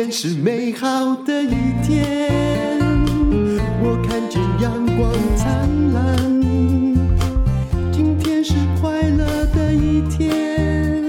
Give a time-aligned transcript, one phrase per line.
[0.00, 1.50] 天是美好的一
[1.84, 2.30] 天，
[3.82, 6.16] 我看见阳光灿烂。
[7.92, 11.04] 今天是快乐的一天，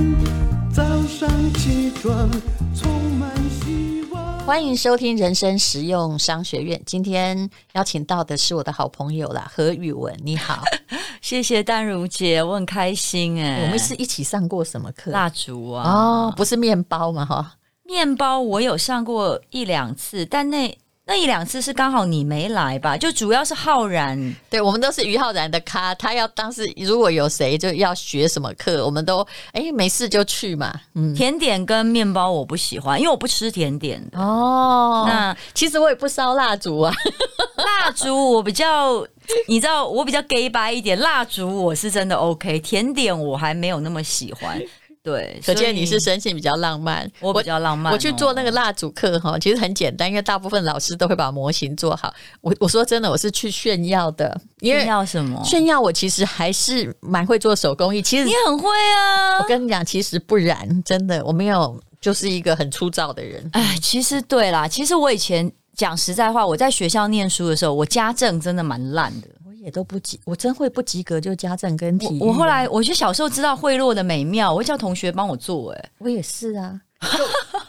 [0.74, 2.30] 早上起床
[2.76, 3.32] 充满
[3.62, 4.40] 希望。
[4.40, 6.82] 欢迎收听人生实用商学院。
[6.86, 10.64] 今天邀请到的是我的好朋友啦，何宇文，你好。
[11.22, 13.62] 谢谢丹如姐，我很开心哎。
[13.64, 15.12] 我们是一起上过什么课？
[15.12, 17.24] 蜡烛啊，哦，不是面包嘛？
[17.24, 17.54] 哈，
[17.92, 22.96] 面包我有上过一两次，但那那一两次是刚好你没来吧？
[22.96, 30.74] 就主要是浩然，对，我们都是于浩然的咖，他要当时如果有谁就要学什么课，我们都哎没事就去嘛。
[30.96, 35.04] 嗯，甜点跟面包我不喜欢，因为我不吃甜点哦。
[35.06, 36.94] 那其实我也不烧蜡烛啊，
[37.58, 39.06] 蜡烛我比较。
[39.48, 44.60] 你知道我比较 gay 白一点，蜡烛我是真的 OK，甜点我还没有那么喜欢。
[45.04, 47.96] 对，可见你是生性比较浪漫，我比较浪漫哦。
[47.96, 52.14] 我去做那个蜡烛课哈，其实很简单，因为大部分老师都会把模型做好。
[52.42, 55.42] 我我说真的，我是去炫耀的，炫耀什么？
[55.44, 58.02] 炫耀我其实还是蛮会做手工艺。
[58.02, 63.50] 其实你很会啊，我跟你讲，其实不然，真的我没有就是一个很粗糙的人。
[63.54, 65.52] 哎，其实对啦，其实我以前。
[65.74, 72.20] 讲实在话，我在学校念书的时候，我家政真的蛮烂的，我也都不及，我真会不及格就家政跟体育。
[72.20, 76.82] 我后来，我就小时候知道贿赂的美妙，我会叫同学帮我做，哎，我也是啊，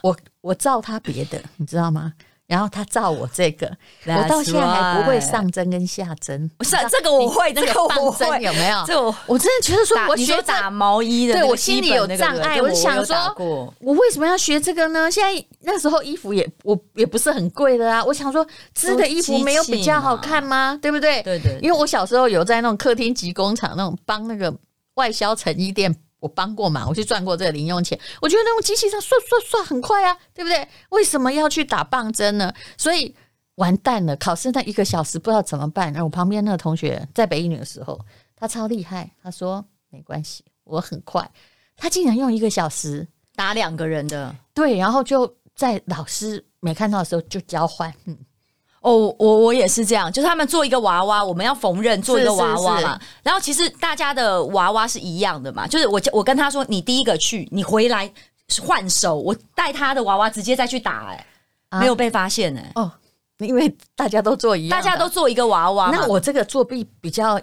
[0.02, 2.14] 我我照他别的，你知道吗？
[2.48, 3.66] 然后他照我这个，
[4.04, 6.50] 我到现在还不会上针跟下针。
[6.58, 8.84] 不是这个我会，这个我会有没有？
[8.86, 12.60] 这我我真的觉得说，我学打毛衣的，对我心里有障碍。
[12.60, 13.34] 我就想说，
[13.80, 15.10] 我为什么要学这个呢？
[15.10, 18.04] 现在那时候衣服也我也不是很贵的啊。
[18.04, 20.78] 我想说，织的衣服没有比较好看吗？
[20.82, 21.22] 对不对？
[21.22, 21.58] 对对。
[21.62, 24.54] 因为我小时候有在那种客厅及工厂那种帮那个
[24.94, 25.96] 外销成衣店。
[26.22, 27.98] 我帮过忙，我去赚过这个零用钱。
[28.20, 30.66] 我觉得那种机器上刷刷刷很快啊，对不对？
[30.90, 32.54] 为什么要去打棒针呢？
[32.78, 33.12] 所以
[33.56, 35.92] 完蛋了，考试那一个小时不知道怎么办。
[35.92, 37.98] 然后我旁边那个同学在北一女的时候，
[38.36, 41.28] 他超厉害，他说没关系，我很快。
[41.76, 43.04] 他竟然用一个小时
[43.34, 48.16] 打两个人的，对，然后就在老师没看到的时候就交换，嗯。
[48.82, 53.00] 哦，我我也是这样，就是他们做一个娃娃，我们要缝纫做一个娃娃嘛。
[53.22, 58.12] 然后其实大家的娃娃是一样的嘛，就是我我跟他说，你第一个去，你回来
[58.60, 61.26] 换手，我带他的娃娃直接再去打，欸，
[61.70, 62.82] 哎，没有被发现哎，欸。
[62.82, 62.92] 哦，
[63.38, 67.40] 因为大家都做一样，大家都做一个娃娃，那我这个作弊比较。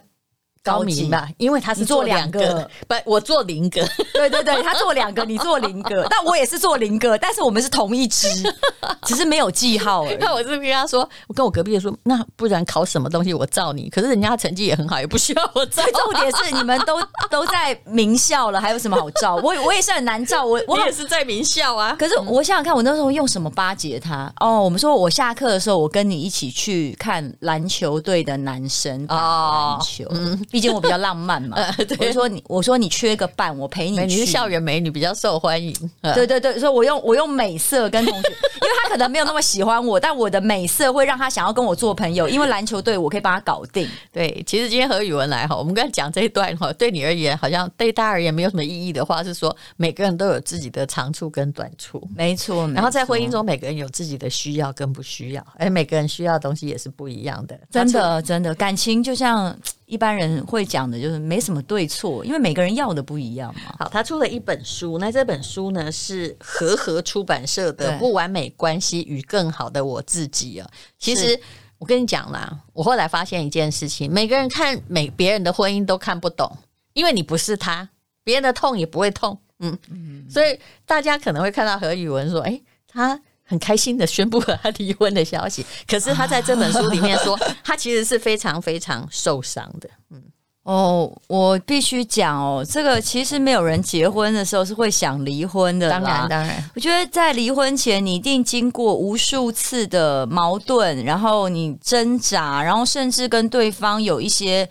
[0.69, 3.85] 高明吧，因为他是做两个，个，不，我做零个。
[4.13, 8.27] 对对对，他做两个， 你做零个，但我也是做零个，但是我们是同一只，
[9.03, 10.17] 只是没有记号而已。
[10.19, 15.83] 那我是跟他说，我跟我隔壁的说，那不然考什么东西我照你，可是人家成绩也很好，也不需要我照。
[15.93, 16.99] 重点是你们都
[17.29, 19.35] 都在名校了，还有什么好照？
[19.37, 21.95] 我我也是很难照，我我也是在名校啊。
[21.97, 24.31] 可是我想想看，我那时候用什么巴结他？
[24.39, 31.41] 哦，我们说我下课的时候，我跟你一起去看篮球队的男生打篮球，嗯，毕竟我比较浪漫。
[31.41, 34.05] 嘛， 呃、对，我说你，我说你缺个伴，我陪你去。
[34.05, 35.73] 你是校园美女，比较受欢迎。
[36.13, 42.27] 对对对，所以我用我用美色跟同学，因为他可能没有那么喜欢我，但我的美色会让他想要跟我做朋友。
[42.27, 43.87] 因为篮球队我可以帮他搞定。
[44.11, 52.67] 对，其实今天何宇文来哈，我们刚才讲这一段哈，对你而言好像对他而言没有什么意义的话，是说每个人都有自己的长处跟短处，没错。
[52.71, 57.57] 然后在婚姻中，每个人有自己的需要跟不需要，而每个人需要的东西也是不一样的。
[57.71, 59.57] 真的，真的，感情就像。
[59.89, 63.75] 一般人会讲的就是没什么对错，因为每个人要的不一样嘛。
[63.79, 70.69] 好，他出了一本书，那这本书呢是和合出版社的《不完美关系与更好的我自己》啊。
[70.99, 71.37] 其实
[71.79, 76.55] 我跟你讲啦，我后来发现一件事情，每个人看每别人的婚姻都看不懂，
[76.93, 77.89] 因为你不是他，
[78.23, 79.39] 别人的痛也不会痛。
[79.57, 89.89] 嗯，嗯，所以大家可能会看到何宇文说：“哎，他。”很开心的宣布了他离婚的消息， 可是他在这本书里面说， 他其实是非常非常受伤的。
[90.11, 90.21] 嗯，
[90.61, 95.89] 哦，我必须讲哦，这个其实没有人结婚的时候是会想离婚的。
[95.89, 104.69] 当然，当然，我觉得在离婚前，你一定经过无数次的矛盾，然后你挣扎，然后甚至跟对方有一些，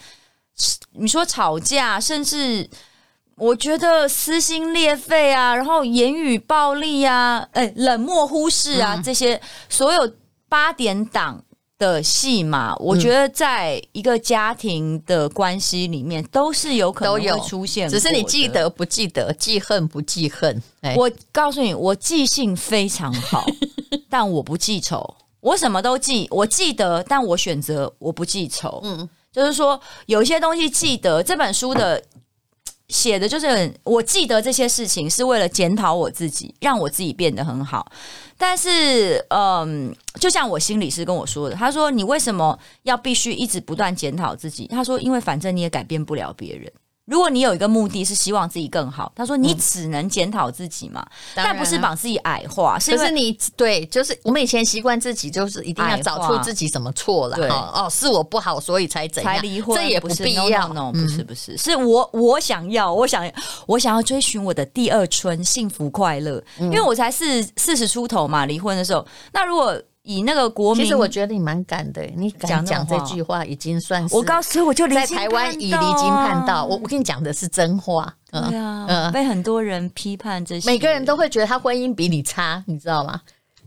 [0.92, 2.70] 你说吵架，甚至。
[3.38, 10.12] 我觉得撕心裂肺啊，然后言语暴力啊，哎，冷漠忽视啊，嗯、这些所有
[10.49, 11.43] 八点档
[11.79, 20.61] 的戏码，我觉得在一个家庭的关系里面都是有可能会出现，只是你记得不记得，记恨不记恨。
[20.96, 23.46] 我告诉你，我记性非常好，
[24.11, 28.81] 但我不记仇，我什么都记，我记得，但我选择我不记仇。
[28.82, 32.02] 嗯，就是说有些东西记得，这本书的。
[32.88, 37.90] 写的就是，我记得这些事情是为了检讨我自己，让我自己变得很好。
[38.37, 46.73] 但是，嗯，就像我心理师跟我说的，他说：“你为什么要必须一直不断检讨自己？”他说：“因为反正你也改变不了别人。”
[47.08, 52.78] 如果你有一个目的是希望自己更好，他说你只能检讨自己嘛，嗯、但不是把自己矮化。
[52.78, 60.69] 是可是你对，就是我们以前习惯自己就是一定要找出自己什么错了，对哦，是我不好，所以才怎样才离婚，这也不必要。
[60.69, 63.26] no, no, no、嗯、不是不是，是我我想要，我想
[63.66, 69.75] 我想要追寻我的第二春，幸福快乐，嗯、因为我才四四十出头嘛，离婚的时候，那如果。
[70.08, 74.16] 以那个国民，其实我觉得你蛮敢的，你敢讲这句话已经算是。
[74.16, 76.64] 我告诉你，我就在台湾已离经叛道。
[76.64, 78.10] 我我跟你讲的是真话。
[78.31, 83.20] 对啊，嗯，被很多人批判这些，每个人都会觉得他婚姻比你差，你知道吗？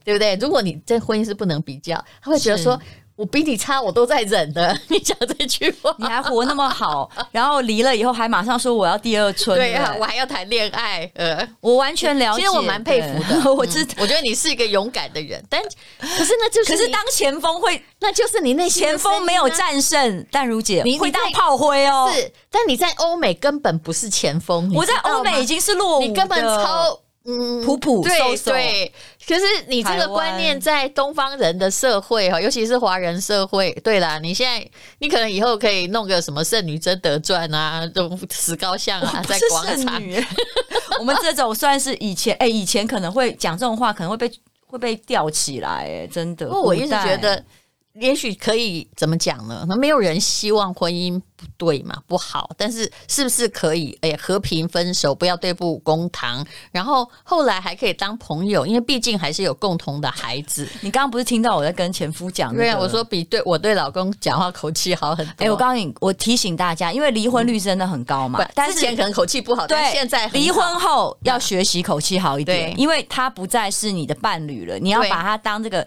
[0.03, 0.35] 对不对？
[0.37, 2.79] 如果你这婚姻是不能比较，他会觉得说。
[3.21, 4.75] 我比你差，我都在忍的。
[4.89, 11.07] 你讲这句话，你还活那么好， 然后离了以后还马上说我要第二春，对啊，我还要谈恋爱。
[11.13, 13.53] 呃，我完全了解，其实我蛮佩服的。
[13.53, 20.25] 我知，我觉得你是一个勇敢的人，但可是那就是，可是当前锋会，那就是你那前锋没有战胜。
[20.31, 22.11] 淡如姐，你会当炮灰哦。
[22.11, 26.99] 是，但你在欧美根本不是前锋，我在欧美已经是落伍，你根本超。
[27.23, 28.51] 嗯，普普收收。
[28.51, 28.91] 对，
[29.27, 33.71] 可是你这个观念在东方人的社会哈，尤其是华人社会。
[33.83, 34.67] 对啦，你现在
[34.99, 40.01] 你可能以后可以弄个什么《圣女贞德传》啊，这种石膏像啊，在广场。
[40.99, 44.31] 我们这种算是以前，哎、欸，以前可能会讲这种话，可能会被
[44.65, 46.47] 会被吊起来，哎，真的。
[46.47, 47.43] 不过我一直觉得。
[47.93, 49.65] 也许可以怎么讲呢？
[49.67, 52.49] 那没有人希望婚姻不对嘛，不好。
[52.57, 58.65] 但是是不是可以哎和平分手，不要对簿公堂，然后后来还可以当朋友？
[58.65, 60.65] 因为毕竟还是有共同的孩子。
[60.79, 62.63] 你刚刚不是听到我在跟前夫讲、那个？
[62.63, 65.45] 对啊，我说比对我对老公讲话口气好很多。
[65.45, 68.41] 哎，我刚刚我提醒大家，因为离婚率真的很高嘛。
[68.55, 75.85] 但之前可能口气不好，对但现在离婚后要学习口气好一点，因为他不再是你的伴侣了，你要把他当这个。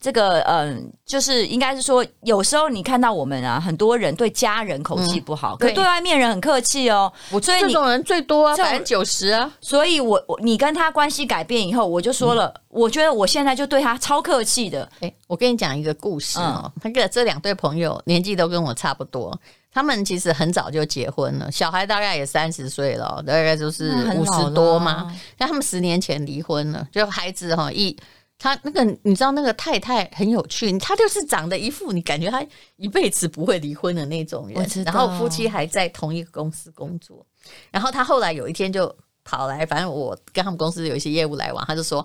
[0.00, 7.12] 这个嗯，就是应该是说，有时候你看到我们啊，很多人对家人口气不好，嗯、可对外面人很客气哦。
[7.30, 9.50] 我所以这种人最多啊，百分之九十啊。
[9.60, 14.88] 所以我我你跟他关系改变以后，我就说了，嗯、我觉得我现在就对他超客气的。
[15.00, 19.36] 哎，我跟你讲一个故事哦，那个、嗯、这两对朋友年纪都跟我差不多，
[19.72, 25.12] 他们其实很早就结婚了，小孩大概也三十岁了，大概就是五十多嘛。
[25.36, 27.96] 但他们十年前离婚了，就孩子哈一。
[28.38, 32.44] 他那个，你知道那个太太很有趣，他就是长得一副你感觉他
[32.76, 34.84] 一辈子不会离婚的那种人。
[34.84, 37.24] 然后夫妻还在同一个公司工作，
[37.70, 38.94] 然后他后来有一天就
[39.24, 42.04] 跑来，反正我跟他们公司有一些业务来往，他就说：“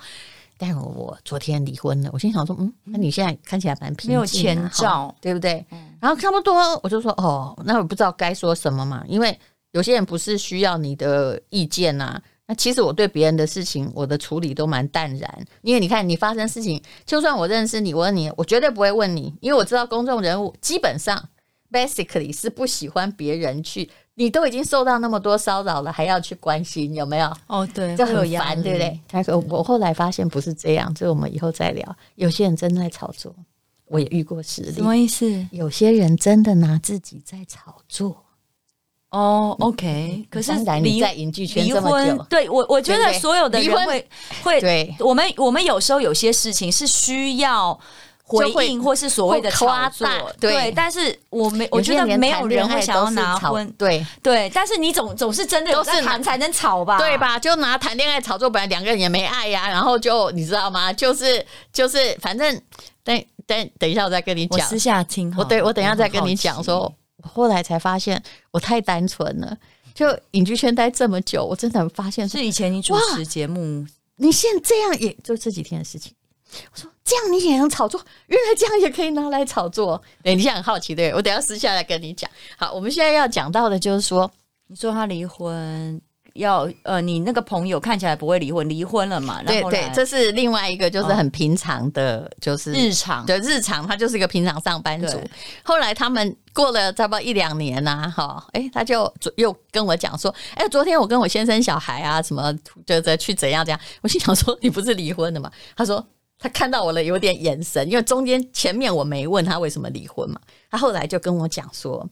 [0.57, 5.97] 但我我昨天离婚了。”我心想说：“嗯，那你现在看起来蛮平静，没有前兆，对不对？”嗯。
[5.99, 9.37] 然后差不多，我就说：“哦，那我不知道该说什么嘛，因为
[9.71, 12.21] 有些人不是需要你的意见呐、啊。”
[12.55, 21.29] 其实我对别人的事情，我的处理都蛮淡然，因为你看，你发生事情，就算我认识你，我问你，我绝对不会问你，因为我知道公众人物基本上
[21.71, 27.33] basically 是不喜欢别人去，你都已经受到那么多骚扰了，还要去关心，有没有？
[27.47, 28.99] 哦，对，就很烦，对不对？
[29.07, 31.95] 他说我后来发现不是这样，这我们以后再聊。
[32.15, 33.33] 有些人真的在炒作，
[33.85, 34.73] 我也遇过实例。
[34.73, 35.47] 什么意思？
[35.51, 38.25] 有些人真的拿自己在炒作。
[39.11, 44.03] 哦、oh，OK，可是离在影剧圈这么久，对我我觉得所有的人会婚
[44.43, 44.95] 会，对。
[44.99, 47.77] 我们我们有时候有些事情是需要
[48.23, 50.07] 回应或是所谓的夸作，
[50.39, 54.05] 对，对，但是我没我觉得没有人会想要拿婚，对。
[54.23, 57.37] 对，但是你总总是真的有在谈才能吵吧，对吧？
[57.37, 60.93] 就拿谈恋爱炒作，本来两个人也没爱呀，然后就你知道吗？
[60.93, 62.57] 就是就是，反正
[63.03, 66.89] 等等等一下，我再跟你讲，私下听，我对我等一下再跟你讲说。
[67.23, 69.57] 后来才发现我太单纯了，
[69.93, 73.85] 就影剧圈待这么久，我真的发现是以前你主持节目，
[74.17, 76.13] 你现在这样也就这几天的事情。
[76.73, 80.01] 我说这样你也能炒作，原来这样也可以拿来炒作。
[80.21, 81.13] 对，你现在很好奇对？
[81.13, 82.29] 我等下私下来跟你讲。
[82.57, 84.29] 好，我们现在要讲到的就是说，
[84.67, 86.01] 你说他离婚。
[86.35, 89.43] 要呃，你那个朋友看起来不会离婚，离婚了嘛？
[89.43, 95.19] 对对，这是另外一个，就是很平常的，就是日常的日常，他就是一个平常上班族。
[95.61, 102.53] 后来他们过了差不多一两年呐，哈，哎，他就又跟我讲说，哎，昨天我跟我先生小孩啊，什么
[102.85, 103.79] 就在去怎样怎样。
[104.01, 105.51] 我心想说，你不是离婚了吗？
[105.75, 106.05] 他说
[106.37, 110.39] 他看到我了，有点眼神，因为中间前面我没问他为什么离婚嘛，
[110.69, 112.07] 他后来就跟我讲说。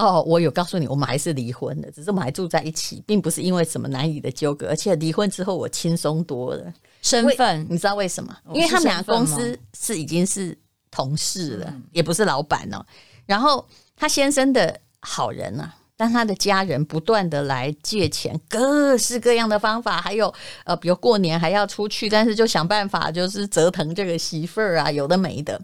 [0.00, 6.72] 哦，我有告诉你，我们还是离婚的，只是我们还住在一起，并不是因为什么难以的纠葛，而且离婚之后我轻松多了。
[7.02, 8.32] 身份你知道为什么？
[8.52, 10.56] 因为他们俩公司是已经是
[10.88, 12.86] 同事了，也不是老板哦。
[13.28, 20.32] 然后他先生的好人呐、啊，当他的家人不断的来借钱，各式各样的方法，还有
[20.64, 25.60] 呃，比如过年还要出去，但是就想办法就是折腾这个媳妇儿啊，有的没的。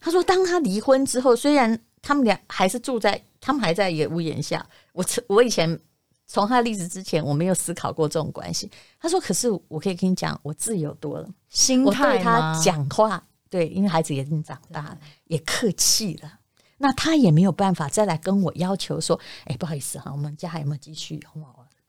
[0.00, 4.64] 他说，当他离婚之后，虽然他们俩还是住在，他们还在一个屋檐下。
[4.92, 5.80] 我我以前
[6.28, 8.70] 从他的例子之前，我没有思考过这种关系。
[9.00, 12.06] 他说，可是我可以跟你讲，我自由多了，心态吗？
[12.06, 16.30] 我对他讲话，对，因为孩子已经长大了，也客气了。
[16.82, 21.20] 那他也没有办法再来跟我要求说，哎，不好意思哈，我们家还有没有积蓄？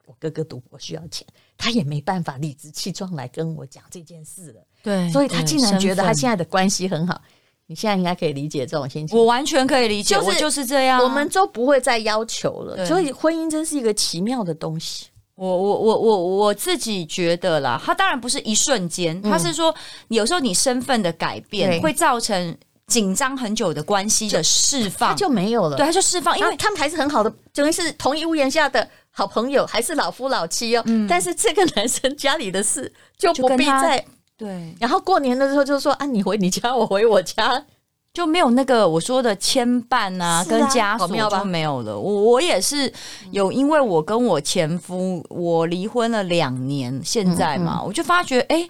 [0.05, 1.25] 我哥哥赌博需要钱，
[1.57, 4.61] 他也没办法理直气壮来跟我讲这件事了。
[4.83, 7.21] 对，所以他竟然觉得他现在的关系很好。
[7.67, 12.85] 你现在应该可以理解这种心情，我完全可以理解，就是、我就是这样，我们都不会再要求了。
[12.85, 15.07] 所以婚姻真是一个奇妙的东西。
[15.35, 19.73] 我我我我我自己觉得啦，他当然不是一瞬间，他是说
[20.09, 22.57] 有时候你身份的改变会造成。
[22.91, 25.77] 紧张很久的关系的释放，他就没有了。
[25.77, 30.83] 对，他就释放，因为他们还是很好的，等于是同一屋檐下的好朋友，还是老夫老妻哦。
[30.85, 34.05] 嗯，但是这个男生家里的事就不必再
[34.35, 34.75] 对。
[34.81, 37.65] 然后过年的时候就说啊，你回你家，我回我家，
[38.13, 41.97] 就没有那个我说的牵绊啊，跟枷锁就没有了。
[41.97, 42.91] 我我也是
[43.31, 48.67] 有，因为我跟我前夫我离婚了两年，现在嘛，我就发觉哎，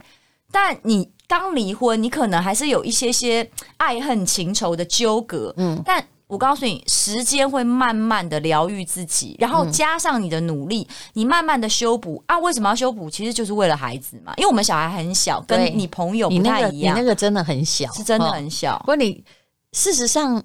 [0.51, 1.09] 但你。
[1.31, 12.38] 刚离婚，你可能还是有一些些爱恨情仇的纠葛，嗯，但我告诉你，时间会慢慢的疗愈自己，然后加上你的努力，你慢慢的修补啊。
[12.39, 13.09] 为什么要修补？
[13.09, 18.77] 其实就是为了孩子嘛，因为我们小孩很小，跟你朋友不太一样，你那个真的很小，是真的很小。
[18.79, 19.23] 不过你
[19.71, 20.43] 事实上，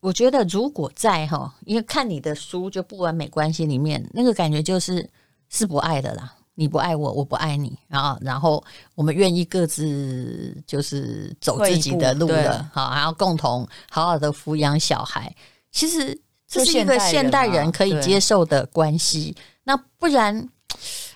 [0.00, 5.08] 我觉得如果在哈，因为看你的书就不完美关系里面，那个感觉就是
[5.48, 6.34] 是不爱的啦。
[6.60, 8.62] 你不爱我，我不爱你，然后，然后
[8.94, 15.34] 我们愿意各自就是走自己的路了，好，然后共同好好的抚养小孩。
[15.72, 19.34] 其实这是一个现代人可以接受的关系。
[19.64, 20.46] 那不然，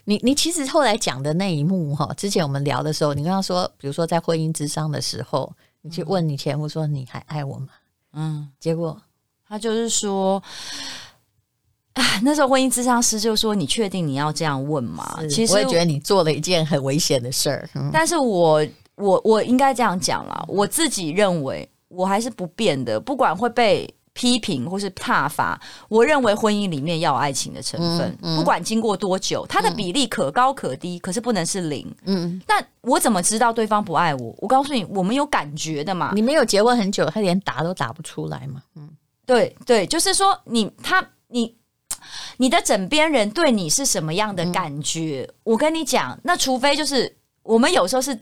[0.04, 7.68] 你你其实后来讲的那一幕哈，之前我们聊的时候，你跟他说，比如说在婚姻之商的时候，你去问你前夫说你还爱我吗？
[8.14, 8.98] 嗯，结果
[9.46, 10.42] 他就是说。
[11.94, 17.68] 啊，那时候婚姻咨商师就说：“你确定你要这样问吗？”其实我也觉得你做了一件很危险的事儿。
[17.74, 31.88] 嗯、但是我我我应该这样讲啦，我自己认为我还是不变的，不管会被批评或是挞伐，我认为婚姻里面要有爱情的成分，嗯嗯、不管经过多久，它的比例可高可低，可是不能是零。
[32.06, 34.34] 嗯，那我怎么知道对方不爱我？
[34.38, 36.10] 我告诉你，我们有感觉的嘛。
[36.12, 38.60] 你没有结婚很久，他连打都打不出来嘛。
[38.74, 38.90] 嗯，
[39.24, 41.54] 对对，就是说你他你。
[42.36, 45.26] 你的枕边人对你是什么样的感觉？
[45.28, 48.18] 嗯、我跟你讲，那除非就是我们有时候是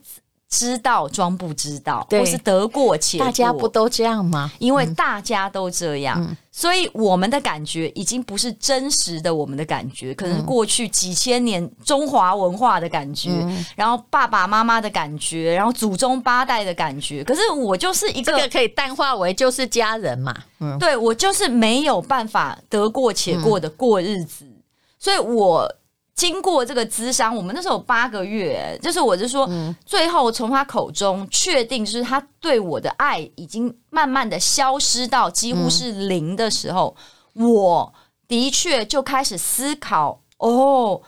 [0.53, 4.53] 知道装不知道，对或是得过且过，大家不都这样吗？
[4.59, 6.23] 因为大家都这样。
[6.23, 17.25] 嗯所以我们的感觉已经不是真实的，我们的感觉可能是过去几千年中华文化的感觉，嗯、然后爸爸妈妈的感觉，然后祖宗八代的感觉。
[17.25, 24.61] 可是我就是一个，这个可以淡化为就是家人嘛，嗯、对，我就是没有办法得过且过的过日子，嗯、
[24.99, 25.67] 所以我。
[26.15, 36.95] 经过这个咨商，我们那时候有八个月，就是我就说，嗯、最后从他口中确定，就是他对我的爱已经慢慢的消失到几乎是零的时候，
[37.35, 37.95] 嗯、我
[38.29, 41.01] 的确就开始思考，哦，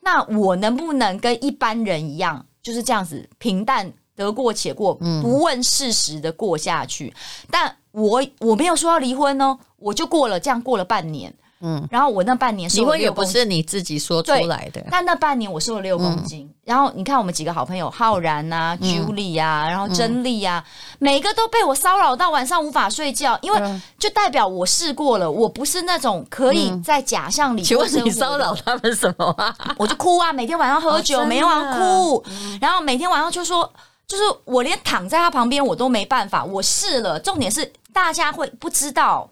[0.00, 7.14] 那我能不能跟一般人一样，就是这样子平淡得过且过，嗯、不问事实的过下去？
[7.50, 11.32] 但我我没有说要离婚哦，我就过了这样过了半年。
[11.60, 14.84] 嗯，然后我那半年瘦了六公斤，也不是你自己说出来的。
[14.90, 16.42] 但那半年我瘦了六公斤。
[16.42, 27.62] 嗯、然后你看我们几个好朋友，浩然啊、嗯、Julie 啊，然后珍丽啊，嗯、每个都被我骚扰到晚上无法睡觉，因为就代表我试过了，我不是那种可以在假象里。
[27.62, 29.56] 请问你骚扰他们什么啊？
[29.78, 33.72] 我就哭啊，每天晚上喝酒，哦、每天晚上哭，嗯、然后每天晚上就说，
[34.06, 36.44] 就是我连躺在他旁边我都没办法。
[36.44, 39.30] 我试了，重点是大家会不知道。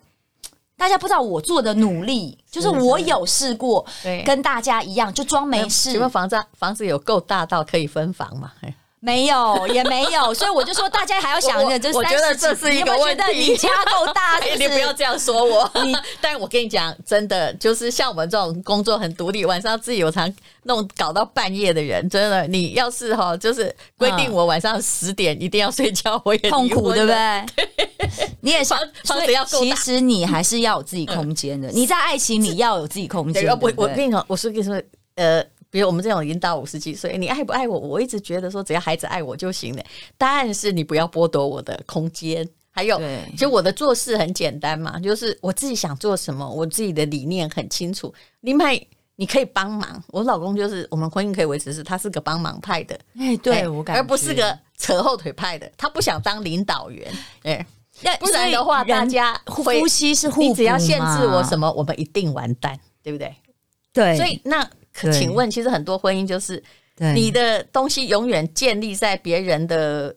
[0.76, 3.84] 大家不知道我做的努力，就是我有试过，
[4.24, 5.92] 跟大家一样，就装没事。
[5.92, 8.52] 请问房子房子有够大到可以分房吗？
[9.04, 13.50] 没有， 也没有，所以我就说大家还要想一个，就是我觉得这是一个问题。
[13.50, 15.70] 你家够大， 你不要这样说我。
[15.84, 20.32] 你， 但我跟你讲，真的就是像我们这种工作很独立，晚上自己有常
[20.62, 27.44] 弄搞到半夜的人，真的，你要是哈，就是规定我晚上十点一定要睡觉，我也痛苦，对不对？
[28.40, 31.68] 你也房房子要够，其实你还是要有自己空间的。
[31.68, 33.46] 你在爱情里要有自己空间。
[33.60, 34.80] 我我跟你讲，我是跟你说，
[35.16, 35.44] 呃。
[35.74, 37.76] 比如我们这种已经到五十几岁，你爱不爱我？
[37.76, 39.82] 我一直觉得说，只要孩子爱我就行了。
[40.16, 48.14] 但是你不要剥夺我的空间，还有，对就我的做事很简单嘛，就是我自己想做什么，我自己的理念很清楚。
[48.42, 48.80] 另外，
[49.16, 57.12] 你可以帮忙，我老公就是我们婚姻可以维持是，他是个帮忙派的，哎，对哎我感觉，而不是个扯后腿派的，他不想当领导员，
[57.42, 57.66] 哎。
[58.00, 63.34] 那不然的话，大家夫妻是互补，你只要限制我什么，我们一定完蛋，对不对？
[63.92, 66.62] 对，所以那可请问，其实很多婚姻就是
[67.14, 70.14] 你的东西永远建立在别人的，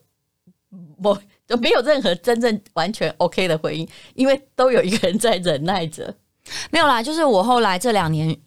[1.04, 6.14] 我都没有任何真正完全 OK 的婚姻，因为都有一个人在忍耐着。
[6.70, 8.38] 没有啦，就是我后来这两年，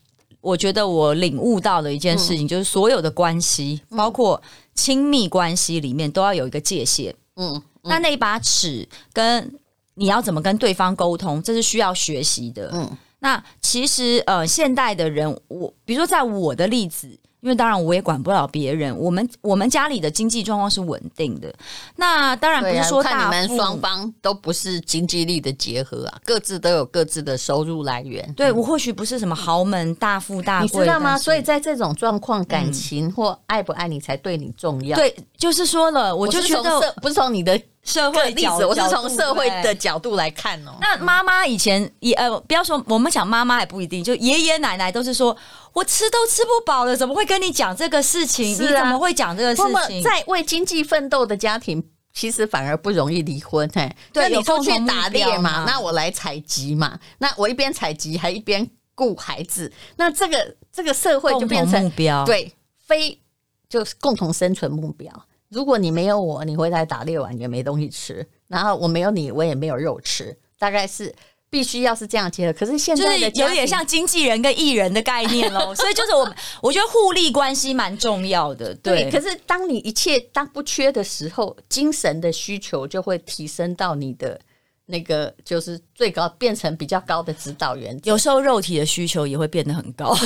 [0.41, 4.41] 我觉得我领悟到的一件事情，就是所有的关系，嗯、包括
[4.75, 7.15] 亲密关系里面，都要有一个界限。
[7.37, 7.61] 嗯。
[7.83, 9.59] 那那一把尺跟
[9.95, 12.71] 你要怎么跟对方沟通，这是需要学习的。
[12.75, 17.19] 嗯，那其实呃，现代的人，我比如说在我的例子。
[17.41, 21.53] 因为当然我也管不了别人，我们我们家里的经济状况是稳定的。
[21.97, 28.33] 那当然不是说看你们双方都不是经济力的结合啊，各自都有各自的收入来源。
[28.35, 31.17] 对，我或许不是什么豪门大富大贵，你知道吗？
[31.17, 34.97] 所以在这种状况，感情或爱不爱你才对你重要。
[34.97, 37.61] 对，就是说了，我就觉得不是从你的。
[37.83, 40.73] 社会例子，我是从社会的角度来看哦。
[40.83, 45.35] 那妈妈以前也呃，不要说我们讲妈妈还不一定，就爷爷奶奶都是说，
[45.73, 48.55] 我吃都吃不饱了，怎么会跟你讲这个事情？
[48.55, 50.03] 啊，你怎么会讲这个事情？
[50.03, 53.69] 在为经济奋斗的家庭，其实反而不容易离婚。
[53.75, 62.53] 嘿，对，你出去打猎嘛，那我来采集嘛，那我一边采集还一边顾孩子，那这个这个社会就变成目标，对，
[62.87, 63.21] 非
[63.69, 65.11] 就是共同生存目标。
[65.49, 70.37] 如果你没有我，你回来打猎完也没东西吃；然后我没有你，我也没有肉吃。
[70.59, 71.15] 大概是
[71.51, 72.53] 必须要是这样结合。
[72.53, 75.75] 可是现在的就是有点像经纪人跟艺人的概念喽。
[75.77, 78.75] 所以就是我们，我觉得互利关系蛮重要的。
[78.77, 84.41] 对，对，可是当你一切当不缺的时候，精神的需求就会提升到你的
[84.87, 88.11] 那个就是最高，变成比较高的指导原则。
[88.11, 90.17] 有时候肉体的需求也会变得很高。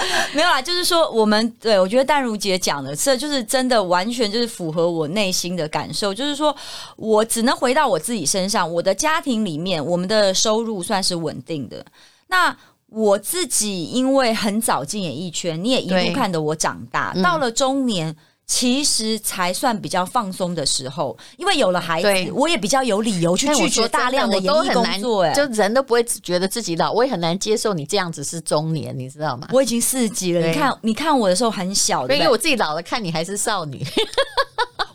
[0.34, 6.14] 没有啦，就是说我们对，我觉得淡如姐讲的，这就是真的完全就是符合我内心的感受。
[6.14, 6.54] 就是说
[6.96, 11.84] 我只能回到我自己身上，我的家庭里面，我们的收入算是稳定的。
[12.28, 12.56] 那
[12.90, 18.16] 我自己因为很早进演艺圈，你也一路看着我长大，到了中年。
[18.48, 25.22] 其实才算比较放松的时候，因为有了孩子，我也比较有理由去拒绝大量的演艺工作。
[25.22, 29.46] 哎，就人都不会觉得自己老，我也很难接受你这样子是中年，你知道吗？
[29.52, 33.86] 我已经四级了，你看，你看我的时候很小的，因为我自己老了，看你还是少女。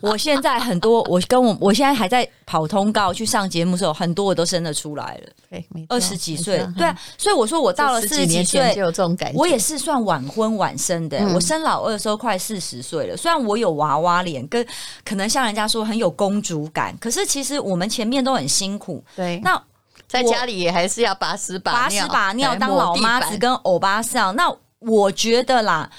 [0.04, 5.32] 我现在很多，我跟我我现在还在跑通告去上节目的时候，很多我都生得出来了。
[5.50, 9.40] 对，二十几岁，对啊，所以我说我到了四十几岁就有这种感觉。
[9.40, 13.16] 我也是算晚婚晚生的，我生老二的时候快四十岁了。
[13.16, 14.66] 虽然我有娃娃脸，跟
[15.06, 19.02] 可能像人家说很有公主感，可是其实我们前面都很辛苦。
[19.16, 19.62] 对，那
[20.06, 24.36] 在家里也还是要把屎把尿，把屎把尿当老妈子跟欧巴桑。
[24.36, 25.90] 那我觉得啦，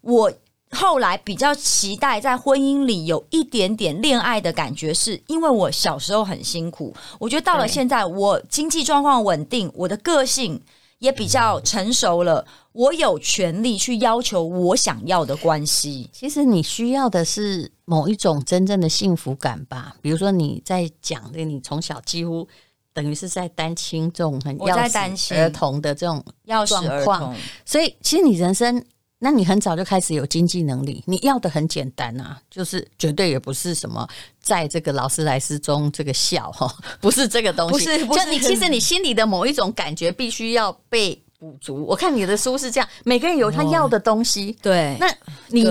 [0.00, 0.32] 我。
[0.72, 6.94] 后来比较期待在婚姻里有一点点恋爱的感觉，是因为我小时候很辛苦。
[7.18, 10.60] 我觉得到了现在，我经济状况稳定，我的个性
[10.98, 16.08] 也比较成熟了，我有权利去要求我想要的关系。
[16.12, 19.94] 其实你需要的是某一种真正的幸福感吧？
[20.00, 22.48] 比如说你在讲的，你从小几乎
[22.94, 27.34] 等于是在担心这种很要死儿童的这种要死儿童，
[27.66, 28.82] 所以其实你人生。
[29.24, 34.04] 那你很早就开始有经济能力，你要的很简单啊，就是绝对也不是什么
[34.40, 36.68] 在这个劳斯莱斯中这个笑哈，
[37.00, 41.86] 不是这个东西，不是，不是就你其实你心里的某一种感觉必须要被补足。
[41.86, 45.06] 我看你的书是这样，每个人有他要的东西，对，那
[45.46, 45.64] 你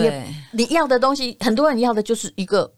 [0.54, 2.74] 你要的东西，很多人要的就是一个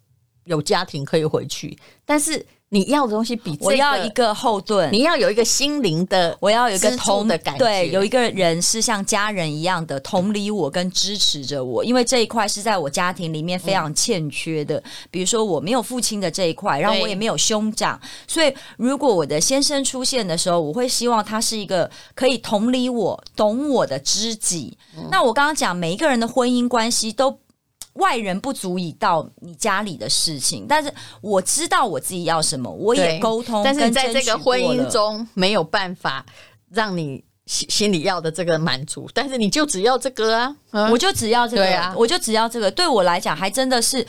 [0.45, 2.43] 有家庭可以回去，但是。
[2.73, 14.77] 你要的东西比、这个、我要一个后盾，你要有一个心灵的，我要有一个同的感觉，对，有一个人是像家人一样的同理我跟支持着我，因为这一块是在我家庭里面非常欠缺的。
[14.77, 24.75] 嗯、比如说我没有父亲的这一块，然后我也没有兄长，所以如果我的先生出现的时候，我会希望他是一个可以同理我、懂我的知己。
[24.97, 27.37] 嗯、那我刚刚讲每一个人的婚姻关系都。
[27.93, 33.63] 外人不足以到你家里的事情，但是我知道我自己要什么，我也沟通。
[33.63, 36.25] 但是在这个婚姻中没有办法
[36.71, 42.71] 让你心心里要的这个满足，但是你就只要这个啊，嗯、我就只要这个，对啊，我就只要这个。
[42.71, 44.05] 对我来讲，还真的是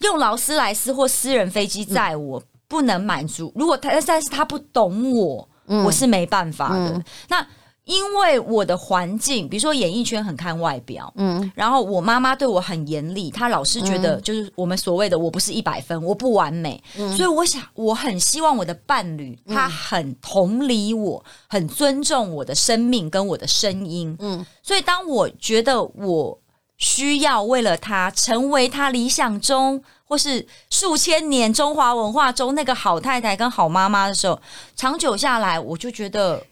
[0.00, 3.52] 用劳斯莱斯或私人飞机载我、嗯、不能满足。
[3.54, 6.90] 如果他但是他不懂我，嗯、我是没办法的。
[6.90, 7.46] 嗯、那。
[7.92, 26.38] 因为我的环境，比如说演艺圈很看外表，嗯，然后我妈妈对我很严厉，她老是觉得就是我们所谓的我不是一百分，我不完美，嗯，所以我想我很希望我的伴侣他很同理我，很尊重我的生命跟我的声音，嗯，所以当我觉得我
[26.78, 34.40] 需要为了他成为他理想中或是数千年中华文化中那个好太太跟好妈妈的时候，
[34.74, 36.42] 长久下来我就觉得。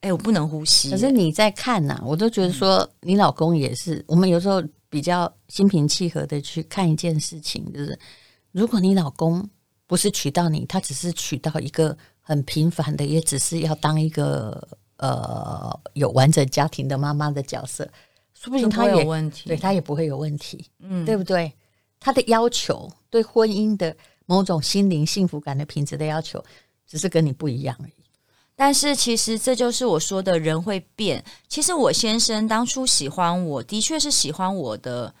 [0.00, 0.90] 哎、欸，我不能呼吸。
[0.90, 4.02] 可是你在看呐、啊，我都觉得说，你老公也是。
[4.08, 7.98] 我们有时候比较心平气和的去看一件事情，就是
[8.52, 9.46] 如果你老公
[9.86, 17.86] 不是娶到你，他只是娶到一个很平凡的，也只是要当一个呃有完整家庭的妈妈的角色，
[18.32, 21.52] 说不定他也有问题，对他也不会有问题，嗯，对不对？
[21.98, 26.42] 他的要求对婚姻的某种心灵幸福感的品质的要求，
[26.86, 27.92] 只是跟你不一样而已。
[28.60, 31.24] 但是其实这就是我说的人会变。
[31.48, 35.14] 其实我先生当初喜欢我的确是喜欢我的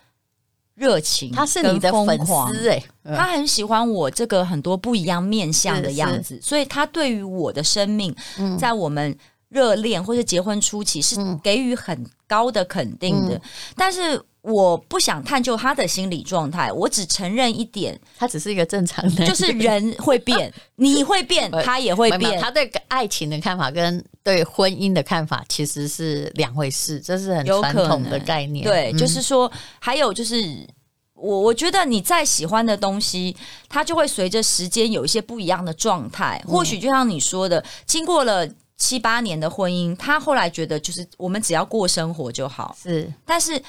[0.74, 8.14] 热情，他是你的粉丝哎，他很喜欢我这个很多不一样面相的样子，所以他对于我的生命，
[8.58, 9.16] 在我们
[9.48, 13.40] 热恋或者结婚初期是给予很高的肯定的。
[13.74, 14.22] 但是。
[14.42, 22.40] 我不想探究他的心理状态，我只承认一点，他只是一个正常的，就是人会变， 你会变，他也会变。
[22.40, 28.64] 他对爱情的看法跟对婚姻的看法其实是两回事，这是很传统的概念。
[28.64, 30.66] 对，嗯、就是说，还有就是，
[31.12, 33.36] 我我觉得你再喜欢的东西，
[33.68, 36.42] 它就会随着时间有一些不一样的状态。
[36.46, 38.48] 嗯、或许就像你说的，经过了
[38.78, 42.74] 七八年的婚姻，他后来觉得就是我们只要过生活就好。
[42.82, 43.62] 是，但是。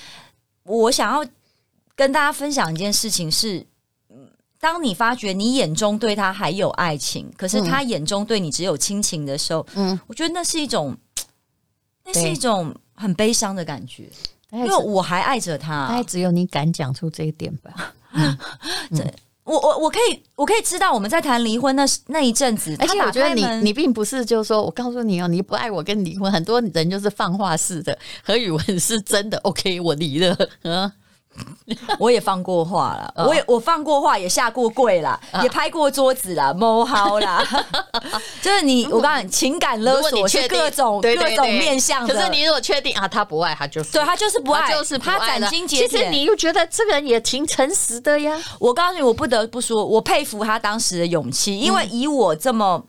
[0.77, 1.25] 我想要
[1.95, 3.65] 跟大家分享一件事情是，
[4.59, 10.95] 当你发觉你眼中对他还有爱情，可是他眼中对你只有亲情的时候，嗯，我觉得那是一种，
[12.05, 14.09] 那是一种很悲伤的感觉，
[14.51, 17.93] 因为我还爱着他，大概只有你敢讲出这一点吧。
[18.13, 18.37] 嗯，
[18.95, 19.03] 这
[19.43, 27.97] 我我我可以我可以知道我们在谈离婚那那一阵子，而且我觉得你你并不是就是说我告诉你哦，你不爱我跟离婚，很多人就是放话式的。
[28.23, 30.91] 何宇文是真的 OK，我离了，嗯。
[31.97, 37.41] 我也放过话了，我也我放过话，也下过跪了，也拍过桌子了，摸好啦。
[38.41, 42.13] 就是你，我告诉你，情感勒索是各种各种面向的。
[42.13, 45.87] 可是你如果确定啊，他不爱他就是对他就是不爱，就是他斩钉截铁。
[45.87, 48.37] 其实你又觉得这个人也挺诚实的呀。
[48.59, 52.83] 我告诉你，我不得不说，我佩服他当时的勇气，因为以我这么，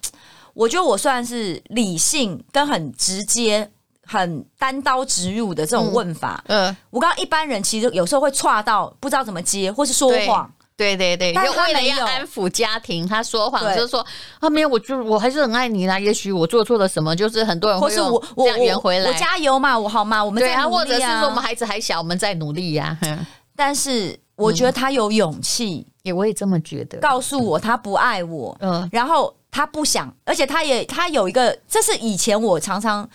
[0.55, 3.71] 我觉得我算是理性跟很直接。
[4.05, 14.05] 很单刀直入的这种问法，嗯，呃、我刚刚一般人其实有时候会岔到不知道怎么接，或是说谎，对对对，但他为了要安抚家庭，他说谎就是说
[14.41, 15.99] 啊，没有，我就我还是很爱你啦。
[15.99, 20.23] 也许我做错了什么，就是很多人会或是我我圆回来我，我加油嘛，我好吗？
[20.23, 23.27] 我们在努力啊，或者是说我们孩子还小，我们在努力呀、啊。
[23.55, 33.09] 但是我觉得他有勇气，也、嗯、我也这么觉得，告诉我他不爱我，嗯，然后他不想，而且他也他有一个，这是以前我常常。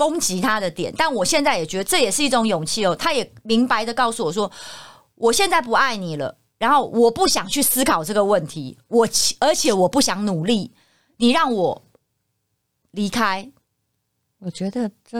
[0.00, 2.96] 攻击他的点，但我现在也觉得这也是一种勇气哦。
[2.96, 4.50] 他也明白的告诉我说
[5.14, 9.06] ：“我现在不爱你了，然后我不想去思考这个问题，我
[9.40, 10.72] 而且我不想努力，
[11.18, 11.84] 你让我
[12.92, 13.46] 离开。”
[14.40, 15.18] 我觉得这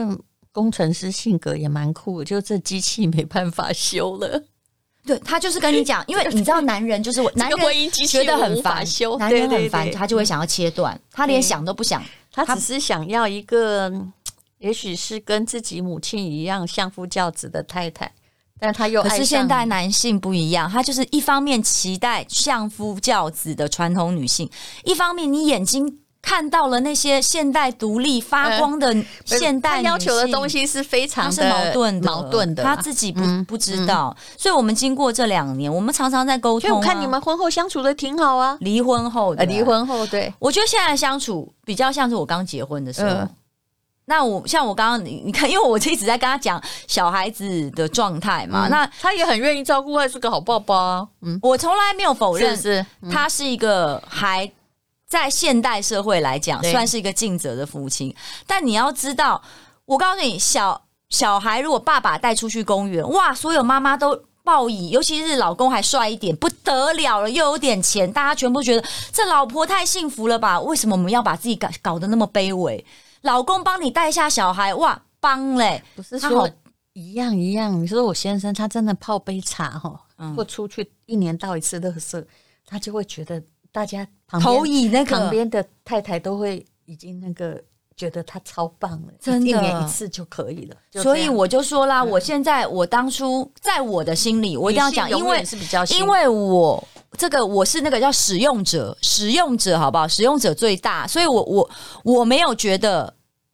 [0.51, 4.43] 工程师性格也蛮酷，就这机器没办法修了。
[5.05, 13.93] 对，他就是跟你讲，因为你知道，男人就是 男人觉得很烦，修男人很烦，他就会想要切断，他连想都不想，他只是想要一个。
[14.61, 18.11] 也许是跟自己母亲一样相夫教子的太太，
[18.59, 24.47] 但他又爱，可是现代男性不一样，他就是一方面期待相夫教子的传统女性，
[24.83, 28.95] 一方面你眼睛看到了那些现代独立发光的
[29.25, 36.75] 现代要求的东西是非常是矛盾的，矛盾的，他自己不、嗯、不知道，嗯、所以我们经过这两年，我们常常在沟通、啊。
[36.75, 43.09] 我看你们婚后相处的挺好啊，离婚后的，离婚后对，我觉得现在相处比较像是我刚结婚的时候。
[43.09, 43.29] 呃
[44.05, 51.07] 那我像我刚刚你你看， 因为我一直在跟他讲小孩子的状态嘛，嗯、那他也很愿意照顾，还是个好爸爸、啊。
[51.21, 54.51] 嗯，我从来没有否认，是，他是一个还
[55.07, 58.13] 在现代社会来讲算是一个尽责的父亲。
[58.47, 59.41] 但你要知道，
[59.85, 68.83] 我告诉你，小小孩如果爸爸带出去公园，哇，所有妈妈都报以，尤其是老公还帅一点，不得了了，又有点钱，大家全部觉得
[69.13, 70.59] 这老婆太幸福了吧？
[70.59, 72.83] 为什么我们要把自己搞搞得那么卑微？
[73.21, 75.83] 老公帮你带下小孩，哇，帮嘞！
[75.95, 76.49] 不是说
[76.93, 77.81] 一样一样。
[77.81, 82.25] 你说我先生他真的泡杯茶哈，嗯、或出去一年到一次乐色，
[82.65, 87.63] 他就会觉得大家旁边投以那个旁边的太太都会已经那个
[87.95, 90.75] 觉得他超棒了，真的，一年一次就可以了。
[91.01, 96.83] 所以我就说啦，我现在我当初在我的心里，我一定要讲，因为是比较，因为我
[97.17, 100.07] 这个我是那个叫使用者，使用者好不好？
[100.07, 101.69] 使用者最大，所以我我
[102.03, 103.13] 我没有觉得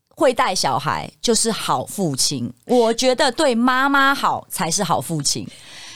[0.10, 5.48] 会带小孩就是好父亲，我觉得对妈妈好才是好父亲。